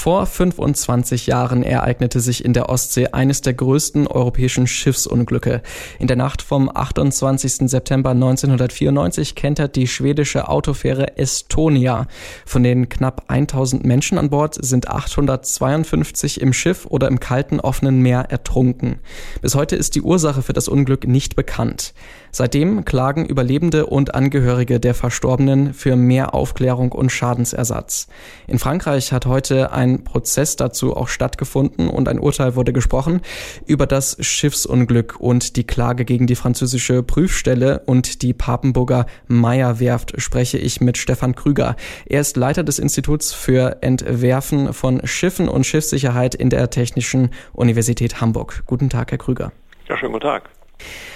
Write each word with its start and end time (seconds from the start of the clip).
Vor 0.00 0.24
25 0.24 1.26
Jahren 1.26 1.62
ereignete 1.62 2.20
sich 2.20 2.42
in 2.42 2.54
der 2.54 2.70
Ostsee 2.70 3.08
eines 3.08 3.42
der 3.42 3.52
größten 3.52 4.06
europäischen 4.06 4.66
Schiffsunglücke. 4.66 5.60
In 5.98 6.06
der 6.06 6.16
Nacht 6.16 6.40
vom 6.40 6.74
28. 6.74 7.68
September 7.68 8.12
1994 8.12 9.34
kentert 9.34 9.76
die 9.76 9.86
schwedische 9.86 10.48
Autofähre 10.48 11.18
Estonia. 11.18 12.06
Von 12.46 12.62
den 12.62 12.88
knapp 12.88 13.24
1000 13.28 13.84
Menschen 13.84 14.16
an 14.16 14.30
Bord 14.30 14.56
sind 14.64 14.88
852 14.88 16.40
im 16.40 16.54
Schiff 16.54 16.86
oder 16.86 17.06
im 17.06 17.20
kalten 17.20 17.60
offenen 17.60 18.00
Meer 18.00 18.20
ertrunken. 18.30 19.00
Bis 19.42 19.54
heute 19.54 19.76
ist 19.76 19.96
die 19.96 20.02
Ursache 20.02 20.40
für 20.40 20.54
das 20.54 20.68
Unglück 20.68 21.06
nicht 21.06 21.36
bekannt. 21.36 21.92
Seitdem 22.32 22.84
klagen 22.84 23.26
Überlebende 23.26 23.86
und 23.86 24.14
Angehörige 24.14 24.78
der 24.80 24.94
Verstorbenen 24.94 25.74
für 25.74 25.96
mehr 25.96 26.32
Aufklärung 26.32 26.92
und 26.92 27.10
Schadensersatz. 27.10 28.06
In 28.46 28.58
Frankreich 28.58 29.12
hat 29.12 29.26
heute 29.26 29.72
ein 29.72 29.89
Prozess 29.98 30.56
dazu 30.56 30.96
auch 30.96 31.08
stattgefunden 31.08 31.88
und 31.88 32.08
ein 32.08 32.18
Urteil 32.18 32.56
wurde 32.56 32.72
gesprochen 32.72 33.20
über 33.66 33.86
das 33.86 34.16
Schiffsunglück 34.20 35.20
und 35.20 35.56
die 35.56 35.64
Klage 35.64 36.04
gegen 36.04 36.26
die 36.26 36.36
französische 36.36 37.02
Prüfstelle 37.02 37.82
und 37.86 38.22
die 38.22 38.32
Papenburger 38.32 39.06
Meierwerft 39.26 40.20
spreche 40.20 40.58
ich 40.58 40.80
mit 40.80 40.98
Stefan 40.98 41.34
Krüger. 41.34 41.76
Er 42.06 42.20
ist 42.20 42.36
Leiter 42.36 42.62
des 42.62 42.78
Instituts 42.78 43.32
für 43.32 43.82
Entwerfen 43.82 44.72
von 44.72 45.06
Schiffen 45.06 45.48
und 45.48 45.66
Schiffssicherheit 45.66 46.34
in 46.34 46.50
der 46.50 46.70
Technischen 46.70 47.30
Universität 47.52 48.20
Hamburg. 48.20 48.62
Guten 48.66 48.90
Tag, 48.90 49.10
Herr 49.10 49.18
Krüger. 49.18 49.52
Ja, 49.88 49.96
schönen 49.96 50.12
guten 50.12 50.26
Tag. 50.26 50.50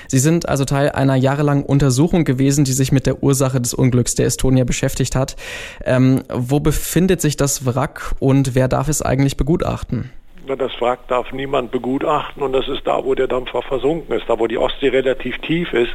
Sie 0.08 0.18
sind 0.18 0.48
also 0.48 0.64
Teil 0.64 0.90
einer 0.90 1.16
jahrelangen 1.16 1.64
Untersuchung 1.64 2.24
gewesen, 2.24 2.64
die 2.64 2.72
sich 2.72 2.92
mit 2.92 3.06
der 3.06 3.22
Ursache 3.22 3.60
des 3.60 3.74
Unglücks 3.74 4.14
der 4.14 4.26
Estonia 4.26 4.64
beschäftigt 4.64 5.16
hat. 5.16 5.36
Ähm, 5.84 6.22
wo 6.32 6.60
befindet 6.60 7.20
sich 7.20 7.36
das 7.36 7.66
Wrack 7.66 8.14
und 8.18 8.54
wer 8.54 8.68
darf 8.68 8.88
es 8.88 9.02
eigentlich 9.02 9.36
begutachten? 9.36 10.10
Das 10.46 10.78
Wrack 10.78 11.08
darf 11.08 11.32
niemand 11.32 11.70
begutachten 11.70 12.42
und 12.42 12.52
das 12.52 12.68
ist 12.68 12.86
da, 12.86 13.02
wo 13.02 13.14
der 13.14 13.28
Dampfer 13.28 13.62
versunken 13.62 14.14
ist, 14.14 14.28
da 14.28 14.38
wo 14.38 14.46
die 14.46 14.58
Ostsee 14.58 14.88
relativ 14.88 15.38
tief 15.38 15.72
ist. 15.72 15.92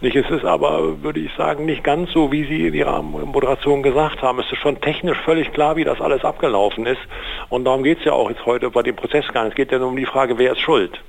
Nicht, 0.00 0.16
es 0.16 0.28
ist 0.30 0.44
aber, 0.44 1.00
würde 1.02 1.20
ich 1.20 1.32
sagen, 1.34 1.64
nicht 1.64 1.84
ganz 1.84 2.10
so, 2.10 2.32
wie 2.32 2.44
Sie 2.44 2.66
in 2.66 2.74
Ihrer 2.74 3.02
Moderation 3.02 3.84
gesagt 3.84 4.20
haben. 4.20 4.40
Es 4.40 4.50
ist 4.50 4.58
schon 4.58 4.80
technisch 4.80 5.18
völlig 5.24 5.52
klar, 5.52 5.76
wie 5.76 5.84
das 5.84 6.00
alles 6.00 6.24
abgelaufen 6.24 6.86
ist. 6.86 7.00
Und 7.50 7.66
darum 7.66 7.84
geht 7.84 8.00
es 8.00 8.04
ja 8.04 8.12
auch 8.12 8.30
jetzt 8.30 8.44
heute 8.44 8.68
bei 8.70 8.82
dem 8.82 8.96
Prozess 8.96 9.28
gar 9.32 9.44
nicht. 9.44 9.52
Es 9.52 9.56
geht 9.56 9.70
ja 9.70 9.78
nur 9.78 9.88
um 9.88 9.96
die 9.96 10.06
Frage, 10.06 10.38
wer 10.38 10.52
ist 10.52 10.60
schuld 10.60 11.00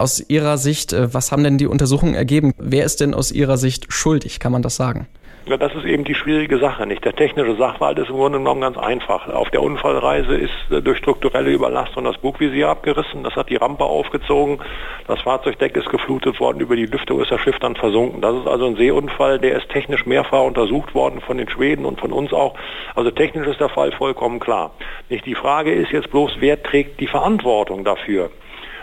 aus 0.00 0.24
Ihrer 0.28 0.56
Sicht, 0.58 0.92
äh, 0.92 1.12
was 1.12 1.30
haben 1.30 1.44
denn 1.44 1.58
die 1.58 1.66
Untersuchungen 1.66 2.14
ergeben? 2.14 2.52
Wer 2.58 2.84
ist 2.84 3.00
denn 3.00 3.14
aus 3.14 3.30
Ihrer 3.30 3.58
Sicht 3.58 3.92
schuldig, 3.92 4.40
kann 4.40 4.52
man 4.52 4.62
das 4.62 4.76
sagen? 4.76 5.06
Ja, 5.46 5.56
das 5.56 5.74
ist 5.74 5.84
eben 5.84 6.04
die 6.04 6.14
schwierige 6.14 6.58
Sache, 6.58 6.86
nicht? 6.86 7.04
Der 7.04 7.14
technische 7.14 7.56
Sachverhalt 7.56 7.98
ist 7.98 8.08
im 8.08 8.16
Grunde 8.16 8.38
genommen 8.38 8.60
ganz 8.60 8.78
einfach. 8.78 9.26
Auf 9.28 9.50
der 9.50 9.62
Unfallreise 9.62 10.36
ist 10.36 10.52
äh, 10.70 10.80
durch 10.80 10.98
strukturelle 10.98 11.50
Überlastung 11.50 12.04
das 12.04 12.16
Bugvisier 12.18 12.68
abgerissen, 12.68 13.24
das 13.24 13.34
hat 13.36 13.50
die 13.50 13.56
Rampe 13.56 13.84
aufgezogen, 13.84 14.58
das 15.06 15.20
Fahrzeugdeck 15.22 15.76
ist 15.76 15.90
geflutet 15.90 16.38
worden, 16.40 16.60
über 16.60 16.76
die 16.76 16.86
Lüftung 16.86 17.20
ist 17.20 17.30
das 17.30 17.40
Schiff 17.40 17.58
dann 17.58 17.74
versunken. 17.74 18.20
Das 18.20 18.36
ist 18.36 18.46
also 18.46 18.66
ein 18.66 18.76
Seeunfall, 18.76 19.38
der 19.38 19.56
ist 19.56 19.68
technisch 19.70 20.06
mehrfach 20.06 20.44
untersucht 20.44 20.94
worden 20.94 21.20
von 21.20 21.36
den 21.36 21.48
Schweden 21.48 21.84
und 21.84 22.00
von 22.00 22.12
uns 22.12 22.32
auch. 22.32 22.54
Also 22.94 23.10
technisch 23.10 23.48
ist 23.48 23.60
der 23.60 23.70
Fall 23.70 23.92
vollkommen 23.92 24.40
klar. 24.40 24.72
Nicht? 25.08 25.26
Die 25.26 25.34
Frage 25.34 25.72
ist 25.72 25.90
jetzt 25.90 26.10
bloß, 26.10 26.36
wer 26.38 26.62
trägt 26.62 27.00
die 27.00 27.06
Verantwortung 27.06 27.84
dafür? 27.84 28.30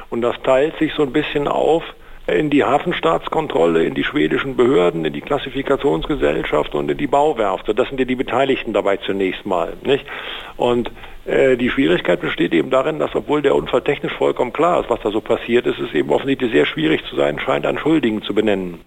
Und 0.09 0.21
das 0.21 0.35
teilt 0.43 0.77
sich 0.77 0.93
so 0.93 1.03
ein 1.03 1.11
bisschen 1.11 1.47
auf 1.47 1.83
in 2.27 2.49
die 2.49 2.63
Hafenstaatskontrolle, 2.63 3.85
in 3.85 3.93
die 3.93 4.03
schwedischen 4.03 4.57
Behörden, 4.57 5.05
in 5.05 5.13
die 5.13 5.21
Klassifikationsgesellschaft 5.21 6.75
und 6.75 6.91
in 6.91 6.97
die 6.97 7.07
Bauwerfte. 7.07 7.73
Das 7.73 7.87
sind 7.87 7.99
ja 7.99 8.05
die 8.05 8.15
Beteiligten 8.15 8.73
dabei 8.73 8.97
zunächst 8.97 9.45
mal. 9.45 9.73
Nicht? 9.83 10.05
Und 10.57 10.91
äh, 11.25 11.55
die 11.55 11.69
Schwierigkeit 11.69 12.19
besteht 12.19 12.53
eben 12.53 12.69
darin, 12.69 12.99
dass 12.99 13.15
obwohl 13.15 13.41
der 13.41 13.55
Unfall 13.55 13.81
technisch 13.81 14.13
vollkommen 14.13 14.51
klar 14.51 14.81
ist, 14.81 14.89
was 14.89 14.99
da 15.01 15.11
so 15.11 15.21
passiert 15.21 15.65
ist, 15.67 15.79
es 15.79 15.93
eben 15.93 16.09
offensichtlich 16.09 16.51
sehr 16.51 16.65
schwierig 16.65 17.01
zu 17.09 17.15
sein 17.15 17.39
scheint, 17.39 17.65
einen 17.65 17.77
Schuldigen 17.77 18.21
zu 18.21 18.33
benennen. 18.33 18.79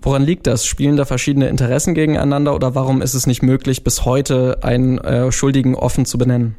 Woran 0.00 0.22
liegt 0.22 0.48
das? 0.48 0.66
Spielen 0.66 0.96
da 0.96 1.04
verschiedene 1.04 1.48
Interessen 1.48 1.94
gegeneinander 1.94 2.54
oder 2.54 2.74
warum 2.74 3.02
ist 3.02 3.14
es 3.14 3.26
nicht 3.26 3.42
möglich, 3.42 3.84
bis 3.84 4.04
heute 4.04 4.58
einen 4.62 4.98
äh, 4.98 5.30
Schuldigen 5.30 5.76
offen 5.76 6.06
zu 6.06 6.18
benennen? 6.18 6.56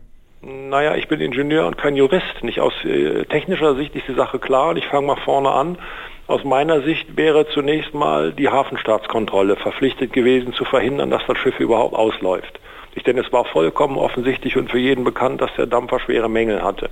Naja, 0.73 0.95
ich 0.95 1.07
bin 1.07 1.21
Ingenieur 1.21 1.67
und 1.67 1.77
kein 1.77 1.95
Jurist. 1.95 2.41
Nicht 2.41 2.59
aus 2.59 2.73
äh, 2.83 3.25
technischer 3.25 3.75
Sicht 3.75 3.95
ist 3.95 4.07
die 4.07 4.15
Sache 4.15 4.39
klar 4.39 4.69
und 4.69 4.77
ich 4.77 4.87
fange 4.87 5.05
mal 5.05 5.17
vorne 5.17 5.51
an. 5.51 5.77
Aus 6.25 6.43
meiner 6.43 6.81
Sicht 6.81 7.15
wäre 7.15 7.47
zunächst 7.49 7.93
mal 7.93 8.33
die 8.33 8.49
Hafenstaatskontrolle 8.49 9.55
verpflichtet 9.55 10.13
gewesen 10.13 10.51
zu 10.53 10.65
verhindern, 10.65 11.11
dass 11.11 11.21
das 11.27 11.37
Schiff 11.37 11.59
überhaupt 11.59 11.93
ausläuft. 11.93 12.59
Ich 12.95 13.03
denke, 13.03 13.21
es 13.21 13.31
war 13.31 13.45
vollkommen 13.45 13.99
offensichtlich 13.99 14.57
und 14.57 14.71
für 14.71 14.79
jeden 14.79 15.03
bekannt, 15.03 15.41
dass 15.41 15.53
der 15.59 15.67
Dampfer 15.67 15.99
schwere 15.99 16.27
Mängel 16.27 16.63
hatte. 16.63 16.89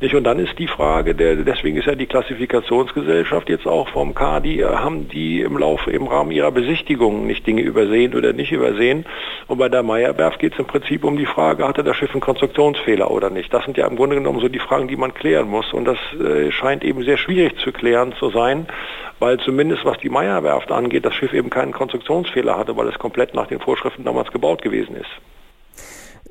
Nicht? 0.00 0.14
Und 0.14 0.24
dann 0.24 0.38
ist 0.38 0.56
die 0.58 0.68
Frage, 0.68 1.14
der, 1.14 1.36
deswegen 1.36 1.76
ist 1.76 1.86
ja 1.86 1.96
die 1.96 2.06
Klassifikationsgesellschaft 2.06 3.48
jetzt 3.48 3.66
auch 3.66 3.88
vom 3.88 4.14
KDI, 4.14 4.60
äh, 4.60 4.64
haben 4.64 5.08
die 5.08 5.40
im 5.40 5.58
Laufe, 5.58 5.90
im 5.90 6.06
Rahmen 6.06 6.30
ihrer 6.30 6.52
Besichtigungen 6.52 7.26
nicht 7.26 7.46
Dinge 7.46 7.62
übersehen 7.62 8.14
oder 8.14 8.32
nicht 8.32 8.52
übersehen. 8.52 9.06
Und 9.48 9.58
bei 9.58 9.68
der 9.68 9.82
Meyerwerf 9.82 10.38
geht 10.38 10.52
es 10.52 10.58
im 10.60 10.66
Prinzip 10.66 11.02
um 11.02 11.16
die 11.16 11.26
Frage, 11.26 11.66
hatte 11.66 11.82
das 11.82 11.96
Schiff 11.96 12.12
einen 12.12 12.20
Konstruktionsfehler 12.20 13.10
oder 13.10 13.30
nicht? 13.30 13.52
Das 13.52 13.64
sind 13.64 13.76
ja 13.76 13.88
im 13.88 13.96
Grunde 13.96 14.16
genommen 14.16 14.40
so 14.40 14.48
die 14.48 14.60
Fragen, 14.60 14.86
die 14.86 14.96
man 14.96 15.14
klären 15.14 15.48
muss. 15.48 15.72
Und 15.72 15.84
das 15.84 15.98
äh, 16.14 16.52
scheint 16.52 16.84
eben 16.84 17.02
sehr 17.02 17.16
schwierig 17.16 17.58
zu 17.58 17.72
klären 17.72 18.14
zu 18.20 18.30
sein, 18.30 18.68
weil 19.18 19.38
zumindest 19.40 19.84
was 19.84 19.98
die 19.98 20.10
Meyerwerft 20.10 20.70
angeht, 20.70 21.04
das 21.04 21.14
Schiff 21.14 21.32
eben 21.32 21.50
keinen 21.50 21.72
Konstruktionsfehler 21.72 22.56
hatte, 22.56 22.76
weil 22.76 22.86
es 22.86 22.98
komplett 23.00 23.34
nach 23.34 23.48
den 23.48 23.58
Vorschriften 23.58 24.04
damals 24.04 24.30
gebaut 24.30 24.62
gewesen 24.62 24.94
ist. 24.94 25.10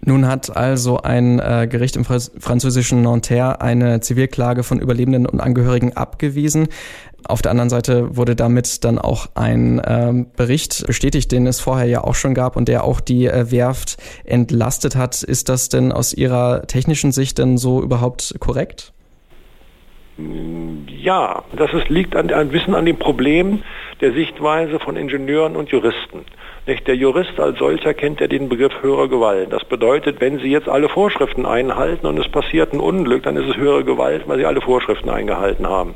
Nun 0.02 0.28
hat 0.28 0.56
also 0.56 1.02
ein 1.02 1.40
äh, 1.40 1.68
Gericht 1.70 1.96
im 1.96 2.06
französischen 2.06 3.02
Nanterre 3.02 3.62
eine 3.62 4.00
Zivilklage 4.00 4.64
von 4.64 4.80
Überlebenden 4.80 5.26
und 5.26 5.42
Angehörigen 5.42 5.94
abgewiesen. 5.98 6.68
Auf 7.28 7.42
der 7.42 7.52
anderen 7.52 7.70
Seite 7.70 8.16
wurde 8.16 8.36
damit 8.36 8.86
dann 8.86 9.00
auch 9.00 9.28
ein 9.36 9.82
ähm, 9.86 10.28
Bericht 10.38 10.86
bestätigt, 10.88 11.32
den 11.32 11.46
es 11.46 11.60
vorher 11.60 11.88
ja 11.88 12.04
auch 12.04 12.16
schon 12.16 12.34
gab 12.34 12.56
und 12.56 12.70
der 12.70 12.84
auch 12.84 13.02
die 13.02 13.26
äh, 13.26 13.52
Werft 13.52 13.98
entlastet 14.24 14.96
hat. 14.96 15.24
Ist 15.24 15.50
das 15.50 15.68
denn 15.70 15.92
aus 15.92 16.14
Ihrer 16.14 16.68
technischen 16.68 17.12
Sicht 17.12 17.38
denn 17.38 17.58
so 17.58 17.82
überhaupt 17.82 18.36
korrekt? 18.40 18.94
Ja, 20.88 21.44
das 21.56 21.74
ist, 21.74 21.90
liegt 21.90 22.16
an, 22.16 22.32
ein 22.32 22.50
bisschen 22.50 22.76
an 22.76 22.86
dem 22.86 22.98
Problem 22.98 23.62
der 24.02 24.14
Sichtweise 24.14 24.80
von 24.80 24.96
Ingenieuren 24.96 25.56
und 25.56 25.70
Juristen. 25.70 26.26
Nicht? 26.68 26.86
Der 26.86 26.96
Jurist 26.96 27.40
als 27.40 27.58
solcher 27.60 27.94
kennt 27.94 28.20
ja 28.20 28.28
den 28.28 28.50
Begriff 28.50 28.74
höhere 28.82 29.08
Gewalt. 29.08 29.54
Das 29.54 29.64
bedeutet, 29.64 30.20
wenn 30.20 30.40
Sie 30.40 30.52
jetzt 30.52 30.68
alle 30.68 30.90
Vorschriften 30.90 31.46
einhalten 31.46 32.06
und 32.06 32.20
es 32.20 32.28
passiert 32.28 32.74
ein 32.74 32.82
Unglück, 32.82 33.24
dann 33.24 33.38
ist 33.38 33.50
es 33.50 33.56
höhere 33.56 33.86
Gewalt, 33.86 34.28
weil 34.28 34.38
Sie 34.38 34.46
alle 34.46 34.60
Vorschriften 34.60 35.10
eingehalten 35.10 35.66
haben. 35.66 35.96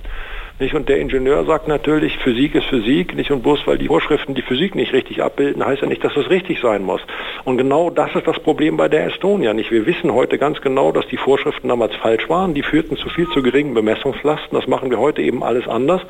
Nicht? 0.61 0.75
Und 0.75 0.89
der 0.89 0.99
Ingenieur 0.99 1.43
sagt 1.45 1.67
natürlich, 1.67 2.19
Physik 2.19 2.53
ist 2.53 2.67
Physik, 2.67 3.15
nicht 3.15 3.31
und 3.31 3.41
bloß 3.41 3.65
weil 3.65 3.79
die 3.79 3.87
Vorschriften 3.87 4.35
die 4.35 4.43
Physik 4.43 4.75
nicht 4.75 4.93
richtig 4.93 5.23
abbilden, 5.23 5.65
heißt 5.65 5.81
ja 5.81 5.87
nicht, 5.87 6.03
dass 6.03 6.15
es 6.15 6.29
richtig 6.29 6.59
sein 6.61 6.83
muss. 6.83 7.01
Und 7.45 7.57
genau 7.57 7.89
das 7.89 8.13
ist 8.13 8.27
das 8.27 8.39
Problem 8.39 8.77
bei 8.77 8.87
der 8.87 9.07
Estonia. 9.07 9.55
Nicht? 9.55 9.71
Wir 9.71 9.87
wissen 9.87 10.13
heute 10.13 10.37
ganz 10.37 10.61
genau, 10.61 10.91
dass 10.91 11.07
die 11.07 11.17
Vorschriften 11.17 11.67
damals 11.67 11.95
falsch 11.95 12.29
waren. 12.29 12.53
Die 12.53 12.61
führten 12.61 12.95
zu 12.95 13.09
viel 13.09 13.27
zu 13.29 13.41
geringen 13.41 13.73
Bemessungslasten. 13.73 14.55
Das 14.55 14.67
machen 14.67 14.91
wir 14.91 14.99
heute 14.99 15.23
eben 15.23 15.43
alles 15.43 15.67
anders. 15.67 16.01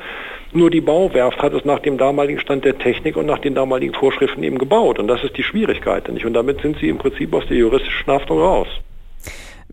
Nur 0.52 0.68
die 0.68 0.82
Bauwerft 0.82 1.42
hat 1.42 1.54
es 1.54 1.64
nach 1.64 1.78
dem 1.78 1.96
damaligen 1.96 2.38
Stand 2.38 2.66
der 2.66 2.76
Technik 2.76 3.16
und 3.16 3.24
nach 3.24 3.38
den 3.38 3.54
damaligen 3.54 3.94
Vorschriften 3.94 4.42
eben 4.42 4.58
gebaut. 4.58 4.98
Und 4.98 5.08
das 5.08 5.24
ist 5.24 5.34
die 5.38 5.44
Schwierigkeit. 5.44 6.06
Nicht? 6.12 6.26
Und 6.26 6.34
damit 6.34 6.60
sind 6.60 6.76
sie 6.78 6.90
im 6.90 6.98
Prinzip 6.98 7.32
aus 7.32 7.46
der 7.46 7.56
juristischen 7.56 8.12
Haftung 8.12 8.38
raus. 8.38 8.68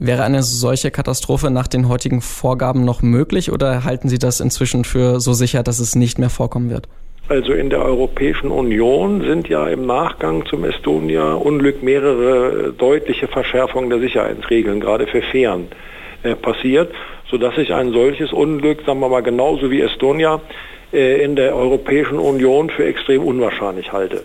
Wäre 0.01 0.23
eine 0.23 0.43
solche 0.43 0.91
Katastrophe 0.91 1.51
nach 1.51 1.67
den 1.67 1.89
heutigen 1.89 2.21
Vorgaben 2.21 2.85
noch 2.85 3.01
möglich 3.01 3.51
oder 3.51 3.83
halten 3.83 4.07
Sie 4.07 4.17
das 4.17 4.39
inzwischen 4.39 4.85
für 4.85 5.19
so 5.19 5.33
sicher, 5.33 5.61
dass 5.61 5.79
es 5.79 5.93
nicht 5.93 6.17
mehr 6.17 6.29
vorkommen 6.29 6.69
wird? 6.69 6.87
Also 7.27 7.51
in 7.51 7.69
der 7.69 7.83
Europäischen 7.83 8.49
Union 8.49 9.21
sind 9.21 9.49
ja 9.49 9.67
im 9.67 9.85
Nachgang 9.85 10.45
zum 10.45 10.63
Estonia-Unglück 10.63 11.83
mehrere 11.83 12.71
deutliche 12.71 13.27
Verschärfungen 13.27 13.89
der 13.89 13.99
Sicherheitsregeln, 13.99 14.79
gerade 14.79 15.05
für 15.05 15.21
Fähren, 15.21 15.67
äh, 16.23 16.33
passiert, 16.33 16.93
sodass 17.29 17.55
sich 17.55 17.73
ein 17.73 17.91
solches 17.91 18.31
Unglück, 18.31 18.83
sagen 18.85 19.01
wir 19.01 19.09
mal 19.09 19.21
genauso 19.21 19.69
wie 19.69 19.81
Estonia, 19.81 20.39
äh, 20.93 21.21
in 21.21 21.35
der 21.35 21.55
Europäischen 21.55 22.19
Union 22.19 22.69
für 22.69 22.85
extrem 22.85 23.21
unwahrscheinlich 23.23 23.91
halte. 23.91 24.23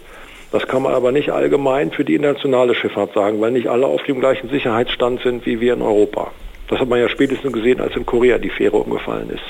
Das 0.54 0.68
kann 0.68 0.84
man 0.84 0.94
aber 0.94 1.10
nicht 1.10 1.30
allgemein 1.30 1.90
für 1.90 2.04
die 2.04 2.14
internationale 2.14 2.76
Schifffahrt 2.76 3.12
sagen, 3.12 3.40
weil 3.40 3.50
nicht 3.50 3.66
alle 3.66 3.88
auf 3.88 4.04
dem 4.04 4.20
gleichen 4.20 4.50
Sicherheitsstand 4.50 5.20
sind 5.20 5.44
wie 5.46 5.58
wir 5.58 5.74
in 5.74 5.82
Europa. 5.82 6.30
Das 6.68 6.78
hat 6.78 6.88
man 6.88 7.00
ja 7.00 7.08
spätestens 7.08 7.52
gesehen, 7.52 7.80
als 7.80 7.96
in 7.96 8.06
Korea 8.06 8.38
die 8.38 8.50
Fähre 8.50 8.76
umgefallen 8.76 9.30
ist. 9.30 9.42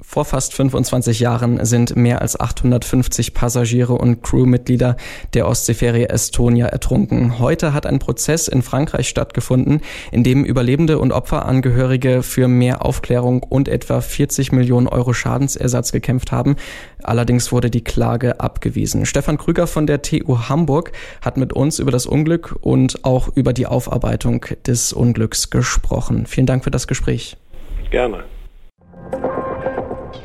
Vor 0.00 0.24
fast 0.24 0.54
25 0.54 1.18
Jahren 1.18 1.64
sind 1.64 1.96
mehr 1.96 2.22
als 2.22 2.38
850 2.38 3.34
Passagiere 3.34 3.94
und 3.94 4.22
Crewmitglieder 4.22 4.96
der 5.34 5.48
Ostseefähre 5.48 6.08
Estonia 6.08 6.66
ertrunken. 6.66 7.40
Heute 7.40 7.74
hat 7.74 7.84
ein 7.84 7.98
Prozess 7.98 8.46
in 8.46 8.62
Frankreich 8.62 9.08
stattgefunden, 9.08 9.80
in 10.12 10.22
dem 10.22 10.44
Überlebende 10.44 11.00
und 11.00 11.10
Opferangehörige 11.10 12.22
für 12.22 12.46
mehr 12.46 12.84
Aufklärung 12.84 13.42
und 13.42 13.66
etwa 13.66 14.00
40 14.00 14.52
Millionen 14.52 14.86
Euro 14.86 15.12
Schadensersatz 15.12 15.90
gekämpft 15.90 16.30
haben. 16.30 16.54
Allerdings 17.02 17.50
wurde 17.50 17.68
die 17.68 17.82
Klage 17.82 18.38
abgewiesen. 18.38 19.04
Stefan 19.04 19.36
Krüger 19.36 19.66
von 19.66 19.88
der 19.88 20.02
TU 20.02 20.48
Hamburg 20.48 20.92
hat 21.22 21.36
mit 21.36 21.52
uns 21.52 21.80
über 21.80 21.90
das 21.90 22.06
Unglück 22.06 22.56
und 22.60 23.04
auch 23.04 23.28
über 23.34 23.52
die 23.52 23.66
Aufarbeitung 23.66 24.46
des 24.64 24.92
Unglücks 24.92 25.50
gesprochen. 25.50 26.26
Vielen 26.26 26.46
Dank 26.46 26.62
für 26.62 26.70
das 26.70 26.86
Gespräch. 26.86 27.36
Gerne. 27.90 28.22